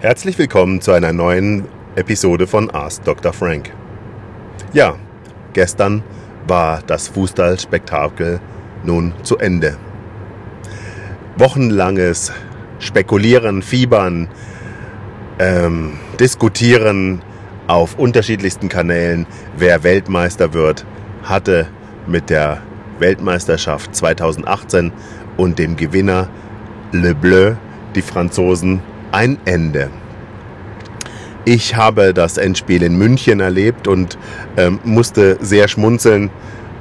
Herzlich 0.00 0.38
willkommen 0.38 0.80
zu 0.80 0.92
einer 0.92 1.12
neuen 1.12 1.64
Episode 1.96 2.46
von 2.46 2.70
Ask 2.70 3.02
Dr. 3.02 3.32
Frank. 3.32 3.72
Ja, 4.72 4.94
gestern 5.54 6.04
war 6.46 6.82
das 6.86 7.08
Fußballspektakel 7.08 8.38
nun 8.84 9.12
zu 9.24 9.38
Ende. 9.38 9.76
Wochenlanges 11.36 12.30
Spekulieren, 12.78 13.60
Fiebern, 13.60 14.28
ähm, 15.40 15.98
Diskutieren 16.20 17.20
auf 17.66 17.98
unterschiedlichsten 17.98 18.68
Kanälen, 18.68 19.26
wer 19.56 19.82
Weltmeister 19.82 20.54
wird, 20.54 20.86
hatte 21.24 21.66
mit 22.06 22.30
der 22.30 22.62
Weltmeisterschaft 23.00 23.96
2018 23.96 24.92
und 25.36 25.58
dem 25.58 25.74
Gewinner 25.74 26.28
Le 26.92 27.16
Bleu, 27.16 27.54
die 27.96 28.02
Franzosen, 28.02 28.80
ein 29.12 29.38
Ende. 29.44 29.90
Ich 31.44 31.76
habe 31.76 32.12
das 32.12 32.36
Endspiel 32.36 32.82
in 32.82 32.98
München 32.98 33.40
erlebt 33.40 33.88
und 33.88 34.18
ähm, 34.56 34.80
musste 34.84 35.38
sehr 35.40 35.68
schmunzeln, 35.68 36.30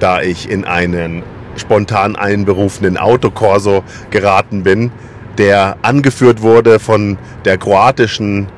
da 0.00 0.20
ich 0.20 0.50
in 0.50 0.64
einen 0.64 1.22
spontan 1.56 2.16
einberufenen 2.16 2.96
Autokorso 2.96 3.84
geraten 4.10 4.62
bin, 4.62 4.90
der 5.38 5.76
angeführt 5.82 6.42
wurde 6.42 6.80
von 6.80 7.18
der 7.44 7.58
kroatischen 7.58 8.48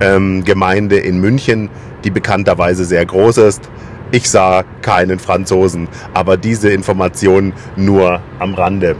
ähm, 0.00 0.44
Gemeinde 0.44 0.98
in 0.98 1.20
München, 1.20 1.68
die 2.04 2.10
bekannterweise 2.10 2.84
sehr 2.84 3.04
groß 3.04 3.38
ist. 3.38 3.68
Ich 4.12 4.30
sah 4.30 4.64
keinen 4.82 5.18
Franzosen, 5.18 5.88
aber 6.14 6.36
diese 6.36 6.70
Information 6.70 7.52
nur 7.76 8.20
am 8.38 8.54
Rande 8.54 8.96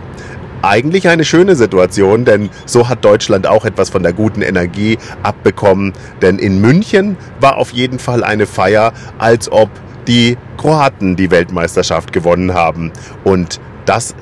eigentlich 0.62 1.09
eine 1.09 1.24
schöne 1.24 1.56
Situation, 1.56 2.24
denn 2.24 2.50
so 2.66 2.88
hat 2.88 3.05
Deutschland 3.05 3.46
auch 3.46 3.64
etwas 3.64 3.91
von 3.91 4.02
der 4.02 4.12
guten 4.12 4.42
Energie 4.42 4.98
abbekommen. 5.23 5.92
Denn 6.23 6.38
in 6.38 6.60
München 6.60 7.16
war 7.41 7.56
auf 7.56 7.71
jeden 7.71 7.98
Fall 7.98 8.24
eine 8.24 8.46
Feier, 8.46 8.93
als 9.18 9.51
ob 9.51 9.70
die 10.07 10.37
Kroaten 10.57 11.16
die 11.16 11.30
Weltmeisterschaft 11.30 12.12
gewonnen 12.12 12.54
haben. 12.54 12.93
Und 13.24 13.60
das 13.85 14.15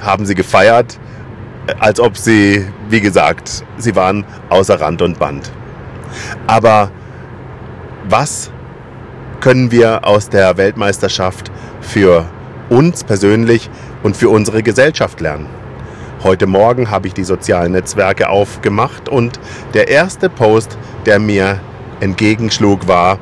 haben 0.00 0.26
sie 0.26 0.34
gefeiert, 0.34 0.98
als 1.78 2.00
ob 2.00 2.16
sie, 2.16 2.66
wie 2.88 3.00
gesagt, 3.00 3.64
sie 3.76 3.94
waren 3.94 4.24
außer 4.48 4.80
Rand 4.80 5.02
und 5.02 5.18
Band. 5.18 5.50
Aber 6.46 6.90
was 8.08 8.50
können 9.40 9.70
wir 9.70 10.06
aus 10.06 10.28
der 10.28 10.56
Weltmeisterschaft 10.56 11.50
für 11.80 12.26
uns 12.68 13.04
persönlich 13.04 13.70
und 14.02 14.16
für 14.16 14.28
unsere 14.28 14.62
Gesellschaft 14.62 15.20
lernen? 15.20 15.61
Heute 16.24 16.46
Morgen 16.46 16.88
habe 16.88 17.08
ich 17.08 17.14
die 17.14 17.24
sozialen 17.24 17.72
Netzwerke 17.72 18.28
aufgemacht 18.28 19.08
und 19.08 19.40
der 19.74 19.88
erste 19.88 20.30
Post, 20.30 20.78
der 21.04 21.18
mir 21.18 21.58
entgegenschlug, 21.98 22.86
war, 22.86 23.18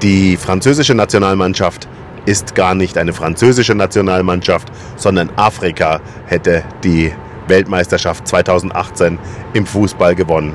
die 0.00 0.38
französische 0.38 0.94
Nationalmannschaft 0.94 1.86
ist 2.24 2.54
gar 2.54 2.74
nicht 2.74 2.96
eine 2.96 3.12
französische 3.12 3.74
Nationalmannschaft, 3.74 4.68
sondern 4.96 5.28
Afrika 5.36 6.00
hätte 6.24 6.64
die 6.82 7.12
Weltmeisterschaft 7.46 8.26
2018 8.26 9.18
im 9.52 9.66
Fußball 9.66 10.14
gewonnen. 10.14 10.54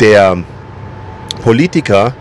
Der 0.00 0.36
Politiker, 1.42 2.12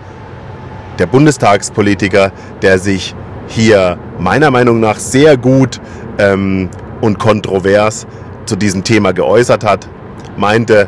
der 0.99 1.07
Bundestagspolitiker, 1.07 2.31
der 2.61 2.79
sich 2.79 3.13
hier 3.47 3.97
meiner 4.19 4.51
Meinung 4.51 4.79
nach 4.79 4.99
sehr 4.99 5.35
gut 5.35 5.81
ähm, 6.17 6.69
und 7.01 7.19
kontrovers 7.19 8.07
zu 8.45 8.55
diesem 8.55 8.83
Thema 8.83 9.13
geäußert 9.13 9.63
hat, 9.63 9.87
meinte, 10.37 10.87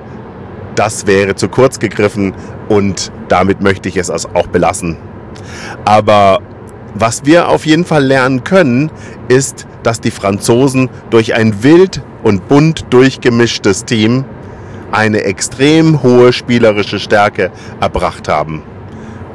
das 0.76 1.08
wäre 1.08 1.36
zu 1.36 1.48
kurz 1.48 1.80
gegriffen 1.80 2.34
und 2.70 3.12
damit 3.30 3.62
möchte 3.62 3.90
ich 3.90 3.98
es 3.98 4.10
auch 4.10 4.48
belassen. 4.48 4.98
Aber 5.86 6.40
was 6.94 7.26
wir 7.26 7.50
auf 7.50 7.66
jeden 7.66 7.86
Fall 7.86 8.06
lernen 8.06 8.44
können, 8.44 8.92
ist, 9.28 9.68
dass 9.84 10.02
die 10.02 10.12
Franzosen 10.12 10.90
durch 11.10 11.36
ein 11.36 11.64
wild 11.64 12.02
und 12.24 12.48
bunt 12.48 12.86
durchgemischtes 12.90 13.86
Team 13.86 14.26
eine 14.92 15.24
extrem 15.24 16.02
hohe 16.04 16.32
spielerische 16.32 17.00
Stärke 17.00 17.52
erbracht 17.82 18.28
haben. 18.30 18.64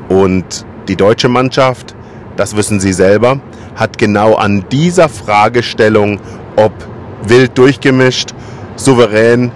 Und 0.08 0.64
die 0.88 0.96
deutsche 0.96 1.28
Mannschaft, 1.28 1.94
das 2.36 2.56
wissen 2.56 2.80
Sie 2.80 2.92
selber, 2.92 3.40
hat 3.76 3.98
genau 3.98 4.34
an 4.34 4.64
dieser 4.72 5.08
Fragestellung, 5.08 6.18
ob 6.56 6.72
wild 7.22 7.56
durchgemischt, 7.56 8.34
souverän 8.76 9.52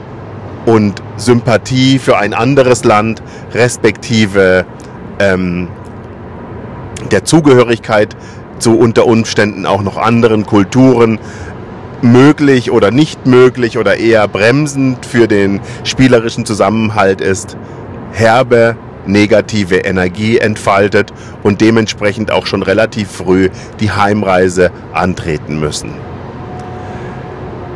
und 0.66 1.02
Sympathie 1.16 1.98
für 1.98 2.16
ein 2.16 2.34
anderes 2.34 2.84
Land, 2.84 3.22
respektive 3.52 4.64
ähm, 5.19 5.69
der 7.10 7.25
Zugehörigkeit 7.25 8.16
zu 8.58 8.78
unter 8.78 9.06
Umständen 9.06 9.66
auch 9.66 9.82
noch 9.82 9.97
anderen 9.97 10.47
Kulturen 10.47 11.19
möglich 12.02 12.70
oder 12.70 12.91
nicht 12.91 13.26
möglich 13.26 13.78
oder 13.78 13.96
eher 13.96 14.28
bremsend 14.28 15.06
für 15.06 15.26
den 15.26 15.60
spielerischen 15.84 16.44
Zusammenhalt 16.44 17.20
ist, 17.20 17.56
herbe 18.12 18.76
negative 19.06 19.76
Energie 19.76 20.38
entfaltet 20.38 21.12
und 21.42 21.60
dementsprechend 21.60 22.31
auch 22.31 22.46
schon 22.46 22.62
relativ 22.62 23.10
früh 23.10 23.50
die 23.81 23.91
Heimreise 23.91 24.70
antreten 24.92 25.60
müssen. 25.60 25.91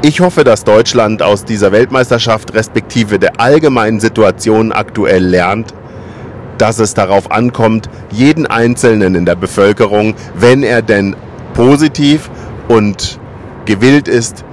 Ich 0.01 0.21
hoffe, 0.21 0.45
dass 0.45 0.63
Deutschland 0.63 1.23
aus 1.23 1.45
dieser 1.45 1.73
Weltmeisterschaft 1.73 2.55
respektive 2.55 3.19
der 3.19 3.41
allgemeinen 3.41 3.99
Situation 3.99 4.71
aktuell 4.71 5.25
lernt, 5.25 5.75
dass 6.57 6.79
es 6.79 6.95
darauf 6.95 7.33
ankommt, 7.33 7.91
jeden 8.13 8.47
Einzelnen 8.47 9.17
in 9.17 9.25
der 9.25 9.35
Bevölkerung, 9.35 10.15
wenn 10.37 10.63
er 10.63 10.83
denn 10.83 11.17
positiv 11.53 12.31
und 12.69 13.19
gewillt 13.65 14.07
ist, 14.07 14.45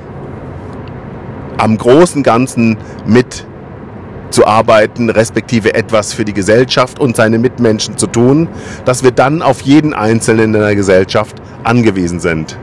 am 1.57 1.77
großen 1.77 2.23
Ganzen 2.23 2.77
mitzuarbeiten, 3.05 5.11
respektive 5.11 5.75
etwas 5.75 6.11
für 6.11 6.25
die 6.25 6.33
Gesellschaft 6.33 6.99
und 6.99 7.15
seine 7.15 7.37
Mitmenschen 7.37 7.99
zu 7.99 8.07
tun, 8.07 8.47
dass 8.83 9.03
wir 9.03 9.11
dann 9.11 9.43
auf 9.43 9.61
jeden 9.61 9.93
Einzelnen 9.93 10.55
in 10.55 10.61
der 10.61 10.75
Gesellschaft 10.75 11.35
angewiesen 11.63 12.19
sind. 12.19 12.57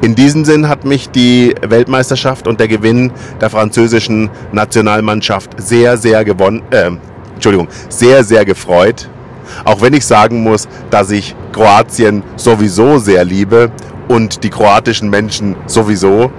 In 0.00 0.14
diesem 0.14 0.44
Sinn 0.44 0.68
hat 0.68 0.84
mich 0.84 1.10
die 1.10 1.54
Weltmeisterschaft 1.66 2.46
und 2.46 2.60
der 2.60 2.68
Gewinn 2.68 3.12
der 3.40 3.50
französischen 3.50 4.30
Nationalmannschaft 4.52 5.50
sehr, 5.58 5.96
sehr 5.96 6.24
gewonnen, 6.24 6.62
äh, 6.70 6.90
Entschuldigung, 7.34 7.68
sehr, 7.88 8.24
sehr 8.24 8.44
gefreut. 8.44 9.08
Auch 9.64 9.80
wenn 9.80 9.94
ich 9.94 10.06
sagen 10.06 10.42
muss, 10.42 10.68
dass 10.90 11.10
ich 11.10 11.34
Kroatien 11.52 12.22
sowieso 12.36 12.98
sehr 12.98 13.24
liebe 13.24 13.70
und 14.08 14.44
die 14.44 14.50
kroatischen 14.50 15.10
Menschen 15.10 15.56
sowieso. 15.66 16.30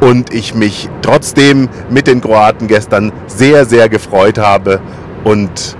Und 0.00 0.32
ich 0.32 0.54
mich 0.54 0.90
trotzdem 1.00 1.68
mit 1.88 2.06
den 2.06 2.20
Kroaten 2.20 2.68
gestern 2.68 3.12
sehr, 3.28 3.64
sehr 3.64 3.88
gefreut 3.88 4.38
habe 4.38 4.80
und 5.24 5.76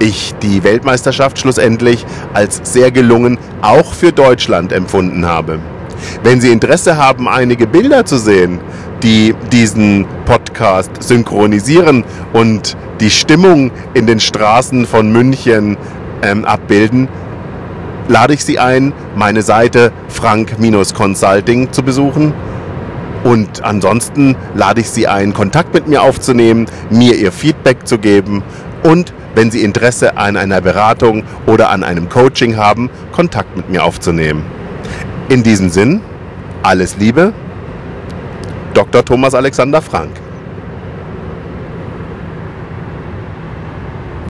ich 0.00 0.34
die 0.42 0.62
Weltmeisterschaft 0.64 1.38
schlussendlich 1.38 2.04
als 2.34 2.60
sehr 2.62 2.90
gelungen 2.90 3.38
auch 3.62 3.94
für 3.94 4.12
Deutschland 4.12 4.72
empfunden 4.72 5.26
habe. 5.26 5.58
Wenn 6.22 6.40
Sie 6.40 6.50
Interesse 6.50 6.96
haben, 6.96 7.28
einige 7.28 7.66
Bilder 7.66 8.04
zu 8.04 8.18
sehen, 8.18 8.60
die 9.02 9.34
diesen 9.52 10.06
Podcast 10.24 10.90
synchronisieren 11.02 12.04
und 12.32 12.76
die 13.00 13.10
Stimmung 13.10 13.70
in 13.94 14.06
den 14.06 14.20
Straßen 14.20 14.86
von 14.86 15.12
München 15.12 15.76
ähm, 16.22 16.44
abbilden, 16.44 17.08
lade 18.08 18.34
ich 18.34 18.44
Sie 18.44 18.58
ein, 18.58 18.92
meine 19.14 19.42
Seite 19.42 19.92
frank-consulting 20.08 21.72
zu 21.72 21.82
besuchen. 21.82 22.34
Und 23.24 23.64
ansonsten 23.64 24.36
lade 24.54 24.80
ich 24.80 24.90
Sie 24.90 25.06
ein, 25.06 25.32
Kontakt 25.32 25.74
mit 25.74 25.88
mir 25.88 26.02
aufzunehmen, 26.02 26.66
mir 26.90 27.16
Ihr 27.16 27.32
Feedback 27.32 27.86
zu 27.86 27.98
geben 27.98 28.42
und 28.82 29.12
wenn 29.34 29.50
Sie 29.50 29.62
Interesse 29.62 30.16
an 30.16 30.36
einer 30.36 30.60
Beratung 30.60 31.24
oder 31.46 31.70
an 31.70 31.82
einem 31.82 32.08
Coaching 32.08 32.56
haben, 32.56 32.90
Kontakt 33.12 33.56
mit 33.56 33.68
mir 33.68 33.84
aufzunehmen. 33.84 34.57
In 35.30 35.42
diesem 35.42 35.68
Sinn, 35.68 36.00
alles 36.62 36.96
Liebe, 36.96 37.34
Dr. 38.72 39.04
Thomas 39.04 39.34
Alexander 39.34 39.82
Frank. 39.82 40.12